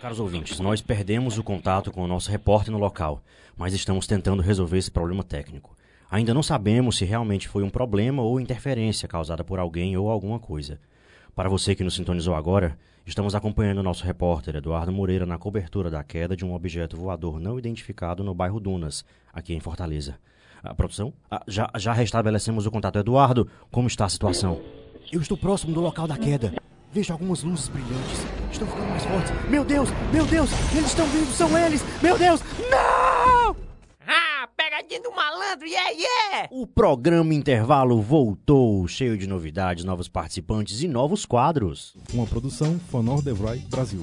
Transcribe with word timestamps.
Caros 0.00 0.18
ouvintes, 0.18 0.58
nós 0.60 0.80
perdemos 0.80 1.36
o 1.36 1.42
contato 1.42 1.92
com 1.92 2.02
o 2.02 2.06
nosso 2.06 2.30
repórter 2.30 2.72
no 2.72 2.78
local, 2.78 3.22
mas 3.56 3.74
estamos 3.74 4.06
tentando 4.06 4.42
resolver 4.42 4.78
esse 4.78 4.90
problema 4.90 5.22
técnico. 5.22 5.76
Ainda 6.10 6.32
não 6.32 6.42
sabemos 6.42 6.96
se 6.96 7.04
realmente 7.04 7.48
foi 7.48 7.62
um 7.62 7.70
problema 7.70 8.22
ou 8.22 8.40
interferência 8.40 9.06
causada 9.06 9.44
por 9.44 9.58
alguém 9.58 9.96
ou 9.96 10.10
alguma 10.10 10.38
coisa. 10.38 10.80
Para 11.34 11.48
você 11.48 11.74
que 11.74 11.84
nos 11.84 11.94
sintonizou 11.94 12.34
agora, 12.34 12.78
estamos 13.06 13.34
acompanhando 13.34 13.78
o 13.78 13.82
nosso 13.82 14.04
repórter 14.04 14.56
Eduardo 14.56 14.92
Moreira 14.92 15.26
na 15.26 15.38
cobertura 15.38 15.90
da 15.90 16.02
queda 16.02 16.36
de 16.36 16.44
um 16.44 16.54
objeto 16.54 16.96
voador 16.96 17.38
não 17.38 17.58
identificado 17.58 18.24
no 18.24 18.34
bairro 18.34 18.60
Dunas, 18.60 19.04
aqui 19.32 19.54
em 19.54 19.60
Fortaleza. 19.60 20.18
A 20.62 20.74
produção? 20.74 21.12
Ah, 21.30 21.42
já, 21.46 21.70
já 21.76 21.92
restabelecemos 21.92 22.66
o 22.66 22.70
contato. 22.70 22.98
Eduardo, 22.98 23.48
como 23.70 23.88
está 23.88 24.04
a 24.04 24.08
situação? 24.08 24.60
Eu 25.10 25.20
estou 25.20 25.36
próximo 25.36 25.74
do 25.74 25.80
local 25.80 26.06
da 26.06 26.16
queda. 26.16 26.54
Vejo 26.92 27.10
algumas 27.10 27.42
luzes 27.42 27.68
brilhantes. 27.68 28.26
Estão 28.50 28.68
ficando 28.68 28.88
mais 28.90 29.02
fortes. 29.04 29.32
Meu 29.48 29.64
Deus! 29.64 29.88
Meu 30.12 30.26
Deus! 30.26 30.50
Eles 30.72 30.88
estão 30.88 31.06
vindo! 31.06 31.32
São 31.32 31.56
eles! 31.58 31.82
Meu 32.02 32.18
Deus! 32.18 32.42
Não! 32.70 33.56
Ah, 34.06 34.46
pegadinha 34.54 35.00
do 35.00 35.10
malandro, 35.10 35.66
yeah, 35.66 35.90
yeah! 35.90 36.48
O 36.50 36.66
programa 36.66 37.32
Intervalo 37.32 38.02
voltou, 38.02 38.86
cheio 38.86 39.16
de 39.16 39.26
novidades, 39.26 39.84
novos 39.84 40.06
participantes 40.06 40.82
e 40.82 40.88
novos 40.88 41.24
quadros. 41.24 41.94
Uma 42.12 42.26
produção 42.26 42.78
Fanor 42.90 43.22
Devroy 43.22 43.58
Brasil. 43.70 44.02